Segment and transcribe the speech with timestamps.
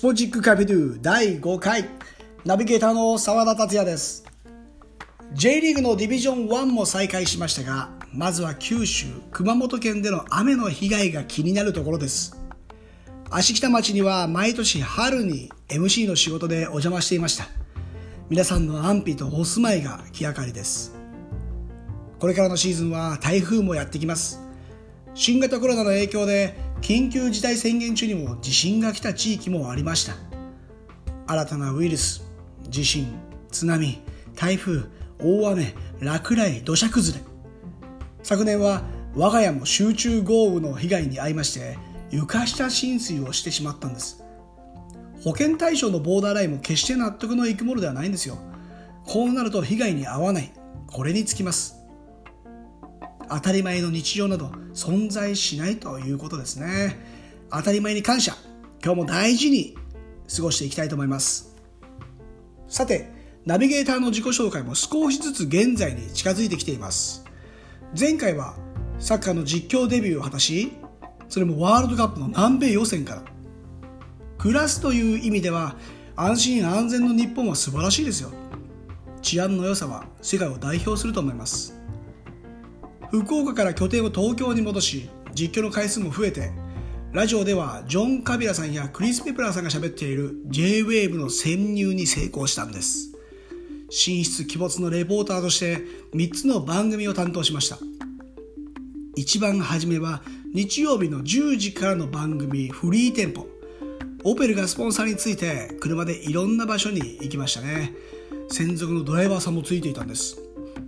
[0.00, 1.84] スポジックカフェドゥ第5回。
[2.46, 4.24] ナビゲーターの澤田達也です。
[5.34, 12.34] J リーグのディビジョン1も再開しましたがまずは九州熊本県での雨の被害が気になるところです。
[13.28, 17.48] 芦北町には毎年春に MC の仕事でお邪魔していました。
[18.30, 20.94] 皆さんの安否とお住まいが気がかりです。
[22.18, 24.40] これからのシーズンは台風もやってきます。
[25.12, 30.14] 新型コロナの影響で緊急事態宣言中にも地震が来た地域もありました。
[31.26, 32.28] 新たなウイルス
[32.68, 33.06] 地震
[33.50, 34.00] 津波
[34.34, 34.84] 台風
[35.20, 37.24] 大雨落雷土砂崩れ。
[38.22, 38.82] 昨年は
[39.14, 41.78] 我が家も集中豪雨の被害に遭いまして
[42.10, 44.24] 床下浸水をしてしまったんです。
[45.22, 48.38] 保険対象のボーダーラインも決して納得のいくものではないんですよ。
[49.04, 50.52] こうなると被害に遭わない。
[50.86, 51.79] これにつきます。
[53.30, 56.98] 当たり前の日常など存在しないということですね。
[57.50, 58.34] 当たり前に感謝。
[58.82, 59.76] 今日も大事に
[60.34, 61.54] 過ごしていきたいと思います。
[62.68, 63.12] さて
[63.46, 67.24] ナビゲーターの自己紹介も少しずつ現在に近づいてきています。
[67.98, 68.56] 前回は
[68.98, 70.72] サッカーの実況デビューを果たし
[71.28, 73.22] それもワールドカップの南米予選から。
[74.38, 75.76] 暮らすという意味では
[76.16, 78.30] 安心安全の日本は素晴らしいですよ。
[79.22, 81.79] 治安の良さは世界を代表すると思います。
[83.10, 86.52] 福岡から拠点を東京に戻し実況の回数も増えて
[87.12, 93.10] ラジオではジョン・カビラさんやクリス・ペプラーさんが喋っている J-WAVE の潜入に成功したんです。
[93.90, 95.78] 神出鬼没のレポーターとして
[96.14, 97.78] 3つの番組を担当しました。
[99.16, 100.22] 一番初めは
[100.54, 103.48] 日曜日の10時からの番組フリーテンポ。
[104.22, 107.92] オペルがスポンサーについて車でいろんな場所に行きましたね。
[108.50, 110.38] 専属のドライバーさんもついていたんです。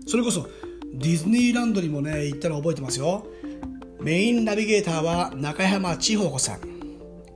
[0.06, 0.48] それこそ
[0.92, 3.26] ディズニーランドにもね行ったの覚えてますよ。
[4.00, 6.60] メインナビゲーターは中山千穂子さん。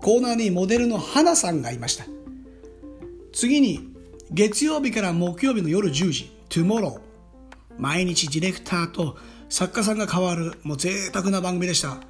[0.01, 2.05] コーナーにモデルの花さんがいました。
[3.33, 3.89] 次に
[4.31, 7.01] 月曜日から木曜日の夜10時 Tomorrow
[7.79, 9.17] 毎日ディレクターと
[9.49, 12.01] 作家さんが変わるもう贅沢な番組でした。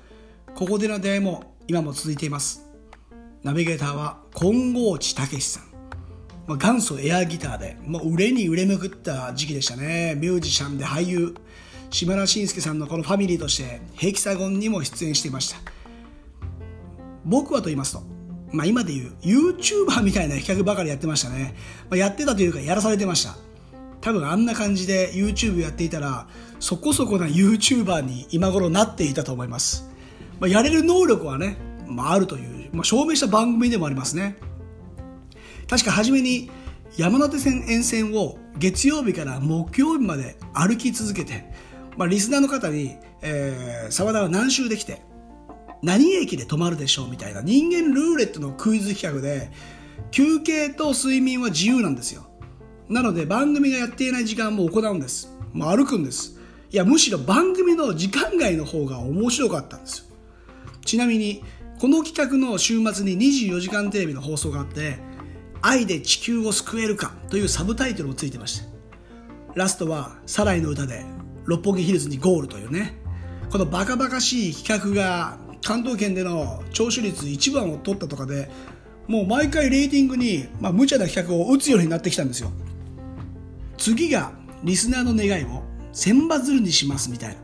[0.55, 2.67] ここでの出会いも今も続いています。
[3.43, 5.76] ナビゲーターは金剛地武さん。
[6.47, 10.15] まあ、元祖エアギターで、もう売れに売れまくった時期でしたね。
[10.17, 11.35] ミュージシャンで俳優、
[11.91, 15.59] 島田紳介さんのこのファミリーとして、ヘキサゴンにも出演していました。
[17.25, 18.03] 僕はと言いますと、
[18.53, 21.57] まあ今で言う YouTuber みたいな企画ばかりやってましたね。
[21.91, 23.37] まあ、やってたというかやらされてました。
[24.01, 26.29] 多分あんな感じで YouTube やっていたら、
[26.61, 29.91] そこそこな YouTuber に今頃なっていたと思います。
[30.39, 31.57] まあ、やれる能力はね、
[31.89, 34.37] まあ、あるという、まあ、証明した番組でもありますね。
[35.69, 36.51] 確か初めに
[36.97, 41.53] 山手線沿線を月曜日から木曜日まで歩き続けて、
[41.97, 45.03] まあ、リスナーの方に、えー、沢田は何周できて
[45.83, 49.51] 何駅で止まるでしょうみたいな人間ルーレットのクイズ企画で
[50.11, 52.27] 休憩と睡眠は自由なんですよ。
[52.89, 56.39] なので番組がやっていない時間も行うんです、まあ、歩くんです。
[56.71, 60.05] いやむしろ番組の時間外の方が面白かったんですよ。
[60.85, 61.43] ちなみに
[61.79, 64.99] この企画の週末に24時間テレビの放送があって
[65.67, 68.67] 愛で地球を救えるかというサブタイトルもついてました
[69.57, 71.05] ラストはサライの歌で
[71.47, 72.99] 六本木ヒルズにゴールというね。
[73.51, 78.51] このバカバカしい企画が関東圏での聴取率1番を取ったとかで
[79.07, 82.51] もう毎回レーティングに、まあ、無茶な企画を打つようになってきたんですよ。
[83.79, 85.63] 次がリスナーの願いを
[85.93, 87.37] 千羽鶴にしますみたいな。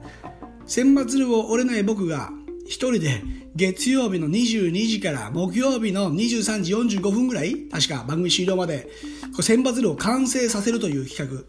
[0.67, 2.31] 千羽鶴を折れない僕が
[2.67, 3.23] 一人で
[3.55, 8.89] 月曜日の22時から木曜日の23時45分ぐらい確か番組終了まで
[9.43, 11.43] 千羽鶴を完成させるという企画。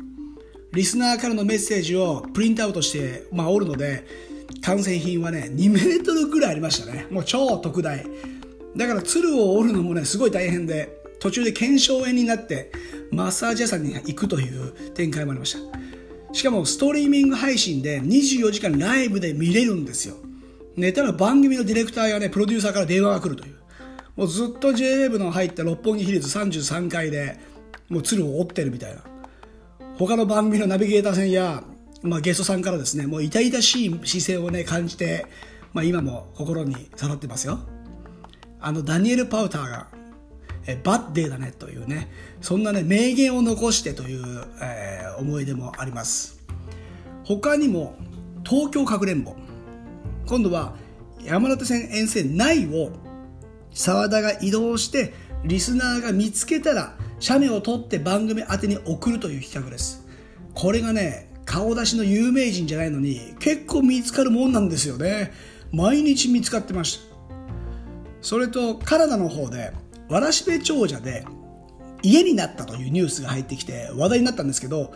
[0.73, 4.05] リスナーからのメッセージをプリントアウトして、まあ、折るので
[4.63, 7.07] 完成品はね2メートルぐらいありましたね。
[7.09, 8.05] もう超特大。
[8.75, 12.71] だから鶴を折るのもねすごい大変で途中で腱鞘炎になって
[13.11, 16.33] マッサージ屋さんに行くという展開もありました。
[16.33, 20.15] しかもストリーミング配信で24時間ライブで見れるんですよ。
[20.75, 23.55] 寝たら番組のディレクターやね、プロデューサーから電話が来るという。
[24.15, 27.39] もうずっと JWAVE の入った六本木ヒルズ33階で、
[27.89, 29.01] もう鶴を折ってるみたいな。
[29.97, 31.63] 他の番組のナビゲーター戦や、
[32.01, 35.25] まあ、ゲストさんからですね、もう痛々しい姿勢をね、感じて、
[35.73, 37.59] まあ、今も心に刺さってますよ。
[38.59, 39.87] あの、ダニエル・パウターが、
[40.65, 42.09] えバッデーだねというね、
[42.41, 46.39] そんなね、名言を残してという、えー、思い出もあります。
[47.25, 47.95] 他にも、
[48.45, 49.35] 東京かくれんぼ。
[50.25, 50.75] 今度は
[51.23, 52.91] 山手線沿線内を
[53.71, 55.13] 沢田が移動して
[55.45, 60.05] リスナーが見つけたら写メを撮って番組宛てに送るという企画です。
[60.53, 65.31] これがね顔出しの有名人じゃないのに結構見つかるもんなんですよね。
[65.71, 67.13] 毎日見つかってました。
[68.21, 69.73] それとカナダの方で
[70.09, 71.25] わらしべ長者で
[72.01, 74.93] 家になったというニュースが入ってきて話題になったんですけど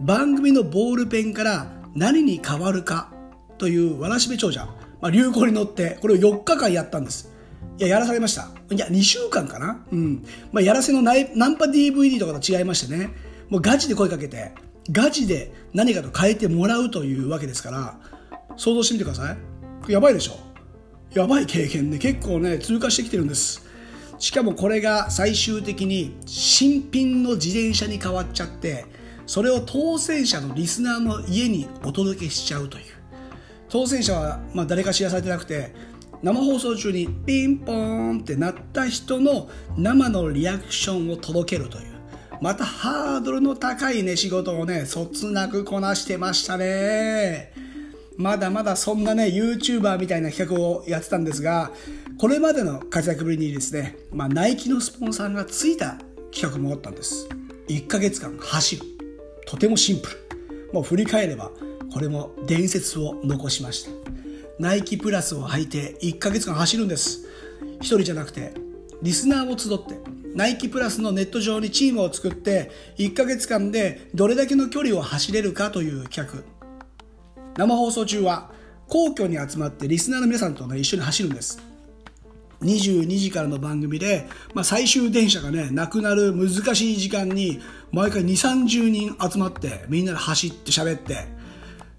[0.00, 3.12] 番組のボールペンから何に変わるか
[3.60, 4.66] というわらしべ長者、
[5.02, 7.30] まあ、流行に乗ってこれを4日間やったんです。
[7.78, 8.48] いややらされました。
[8.74, 9.84] いや2週間かな。
[9.92, 10.24] うん。
[10.50, 13.10] まあやらせのナイナンパ DVD とかと違いましてね。
[13.50, 14.52] もうガチで声かけて
[14.90, 17.98] ガチで何かと変えてもらうというわけですから
[18.56, 19.36] 想像してみてくださ
[19.88, 19.92] い。
[19.92, 20.38] やばいでしょ。
[21.12, 23.62] やばい経験で結構ね通過してきてるんです。
[24.18, 28.86] しかもこれが最終的に新品の自転車に変わっちゃって
[29.26, 32.99] それを当選者のリスナーの家にお届けしちゃうという。
[33.70, 35.72] 当選者はまあ誰か知らされてなくて
[36.22, 41.84] 生放送中にピンポーンってなった人の生のリアクションを届けるという
[42.42, 47.52] またハードルの高いね仕事をねそつなくこなしてましたね。
[48.16, 51.70] まだまだそんなね YouTuber みたいな企画をやってたんですが
[52.18, 55.96] これまでの活躍ぶりにですね、まあ、ナイキのスポンサーがついた
[56.30, 57.28] 企画もあったんです。
[57.68, 58.82] 1ヶ月間走る。
[59.46, 60.70] とてもシンプル。
[60.74, 61.50] もう振り返れば
[61.92, 63.90] これも伝説を残しました。
[64.58, 67.26] ナイキプラスを履いて1ヶ月間走るんです。
[67.80, 68.52] 1人じゃなくて
[69.02, 69.98] リスナーを集って
[70.34, 76.60] ナイキプラスのネット上にチームを作って1ヶ月間でどれだけの距離を走れるかという企画。
[77.56, 78.50] 生放送中は
[78.86, 81.60] 皇居に集まってリスナーの皆さんと、ね、一緒に走るんです。
[82.62, 87.60] 22時からの番組で、まあ、最終電車がねなくなる難しい時間に
[87.90, 91.26] 毎回2 3 0人集まってみんなで走って喋って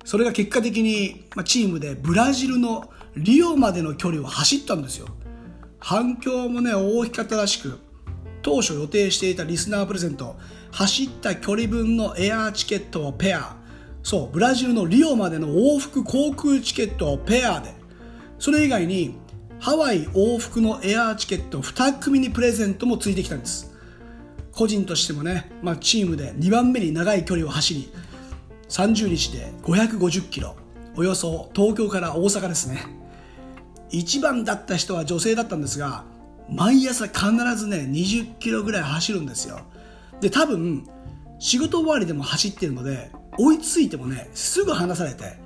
[0.03, 5.07] それが結果的に、ま、チームでブラジルのリオまでの距離を走ったんですよ。
[5.79, 7.79] 反響もね大きかったらしく
[8.41, 10.35] 当初予定していたリスナープレゼント
[10.71, 13.57] 走った距離分のエアーチケットをペア。
[14.03, 17.73] そうブラジルのリオまでの往復航空チケットをペアで。
[18.39, 19.15] それ以外に
[19.59, 23.71] ハワイ往復のエアーチケット2組にプレゼントもついてきたんです。
[24.51, 27.91] 個人としてもね、まあ、チームで2番目に長い距離を走り
[28.71, 30.55] 30日で550キロ。
[30.95, 32.85] およそ東京から大阪ですね。
[33.89, 36.05] 一番だった人は女性だったんですが
[36.49, 39.59] 毎朝必ずね20キロぐらい走るんですよ。
[40.21, 40.87] で多分
[41.37, 45.37] 仕事終わりでも走ってるので追いついてもねすぐ離されて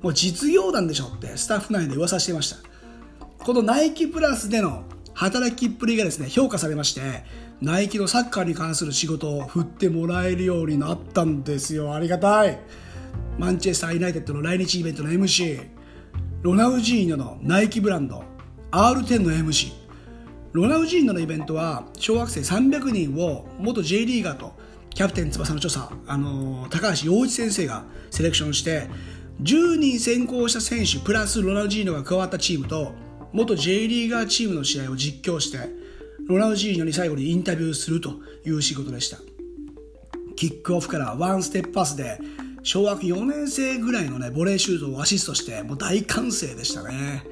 [0.00, 2.58] もう実業団でしょってスタッフ内で噂してました。
[3.44, 4.84] このナイキプラスでの
[5.14, 7.24] 働きっぷりがですね評価されまして
[7.60, 11.94] ナイキのサッカーに関する仕事を振ってもらえるようになったんですよ。
[11.94, 12.58] ありがたい。
[13.36, 15.66] マンチェスター・ユナイテッドの来日イベントの MC
[16.42, 18.22] ロナウジーニョのナイキブランド。
[18.70, 19.72] R10 の MC
[20.52, 24.52] ロナウジーニョのイベントは小学生300人を元 J リーガーと
[24.90, 28.88] キャプテン翼の著者、あのー、高橋洋一先生がセレクションして
[29.42, 32.92] 10人選考した選手プラスロナウジーニョが加わったチームと
[33.32, 35.58] 元 J リーガーチームの試合を実況して
[36.28, 38.12] ロナウジーニョに最後にインタビューすると
[38.44, 39.18] いう仕事でした。
[40.36, 42.20] キックオフからワンステップパスで
[42.62, 47.24] 小学4年生ぐらいのねボレーシュートをアシストしてもう大歓声でしたね。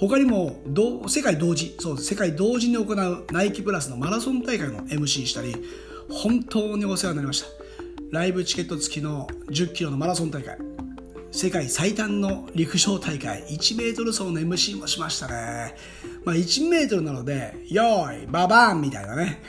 [0.00, 0.60] 他にも
[1.08, 5.54] 世界同時そう世界同時に行うナイキプラスのマラソン大会の MC したり
[6.10, 7.48] 本当にお世話になりました。
[8.10, 10.58] ライブチケット付きの10キロのマラソン大会。
[11.30, 13.44] 世界最短の陸上大会。
[13.44, 15.76] 1メートル走の MC もしましたね。
[16.24, 19.40] まあ1メートルなので、よーい、ババーンみたいなね。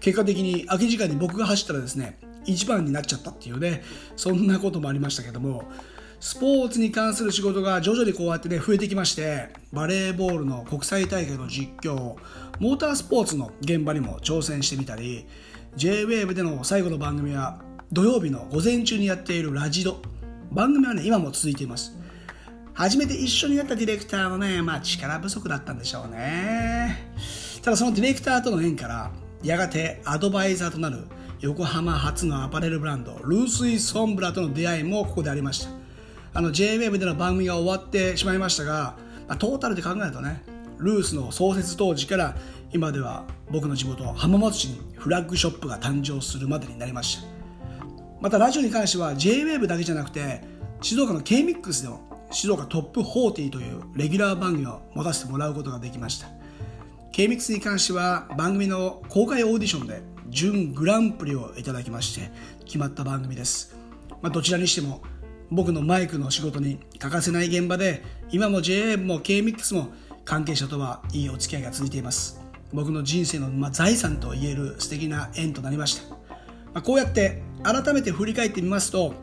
[0.00, 3.82] 結果的に空き時間に僕が走ったらですね、1番になっちゃったっていうね、
[4.16, 5.64] そんなこともありましたけども、
[6.20, 12.16] スポーツに関する仕事が徐々にこうやってね、増えてきまして、バレーボールの国際大会の実況、
[12.58, 15.26] モータースポーツの現場にも挑戦してみたり、
[15.76, 17.60] JWAVE での最後の番組は
[17.92, 20.02] 土曜日の午前中にやっているラジド、
[20.50, 21.97] 番組はね今も続いています
[22.78, 27.10] 初めて一緒になったディレクターのね、まあ、力不足だったんでしょうね。
[27.60, 29.10] ただそのディレクターとの縁から
[29.42, 30.98] やがてアドバイザーとなる
[31.40, 35.70] 横浜初のアパレルブランドルースイ・ソンブラとの出会いもここでありました。
[36.34, 40.44] あの JWAVE での番組が終わってしまいましたが、まあ、トータルで考えるとね
[40.78, 42.36] ルースの創設当時から
[42.72, 47.26] 今では僕の地元浜松市にフラッグショップが誕生するまでになりました。
[48.20, 50.42] またラジオに関しては JWAVE だけじゃなくて
[50.80, 56.28] 静岡の K-MIX でも静岡トップ40というレギュラー番組を持たせてもらうことができました。
[57.12, 62.30] K-MIX に関しては番組の公開オーディションで準グランプリをいただきまして
[62.64, 63.74] 決まった番組です、
[64.22, 65.00] まあ、どちらにしても
[65.50, 69.88] 僕のマイクの仕事に欠かせない現場で今も JA も K-MIX も
[70.24, 72.48] 関係者とはいいお付き合いが続いています。
[72.72, 76.18] 僕の人生の、まあ、財産と言える素敵な縁となりました、ま
[76.74, 79.14] あ、こうやって改めて振り返ってみますと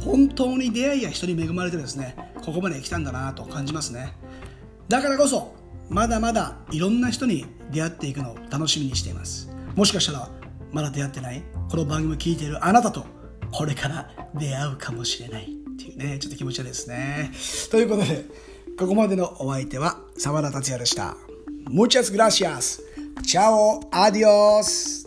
[0.00, 4.12] 本当に出会いや人に恵まれてですねここまで来たんだなと感じますね
[4.88, 5.54] だからこそ
[5.88, 10.28] まだまだいろんな人に出会っていくのを楽しみにしていますもしかしたら
[10.72, 13.04] まだ出会ってないこの番組を聞いているあなたと
[13.52, 17.32] これから出会うかもしれないっていうねちょっと気持ち悪いですね
[17.70, 18.24] ということで
[18.78, 21.16] ここまでのお相手は澤田達也でした
[21.68, 22.80] Muchas gracias.
[23.24, 23.80] Chao.
[23.90, 25.05] Adiós.